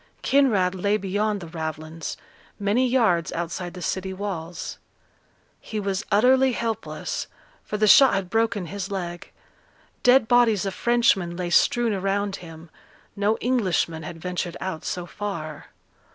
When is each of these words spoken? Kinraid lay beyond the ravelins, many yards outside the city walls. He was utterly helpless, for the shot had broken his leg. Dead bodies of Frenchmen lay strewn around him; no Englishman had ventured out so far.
Kinraid 0.23 0.73
lay 0.73 0.97
beyond 0.97 1.41
the 1.41 1.47
ravelins, 1.47 2.17
many 2.59 2.87
yards 2.87 3.31
outside 3.33 3.75
the 3.75 3.83
city 3.83 4.13
walls. 4.13 4.79
He 5.59 5.79
was 5.79 6.03
utterly 6.11 6.53
helpless, 6.53 7.27
for 7.63 7.77
the 7.77 7.85
shot 7.85 8.15
had 8.15 8.27
broken 8.27 8.65
his 8.65 8.89
leg. 8.89 9.31
Dead 10.01 10.27
bodies 10.27 10.65
of 10.65 10.73
Frenchmen 10.73 11.37
lay 11.37 11.51
strewn 11.51 11.93
around 11.93 12.37
him; 12.37 12.71
no 13.15 13.37
Englishman 13.37 14.01
had 14.01 14.19
ventured 14.19 14.57
out 14.59 14.83
so 14.85 15.05
far. 15.05 15.67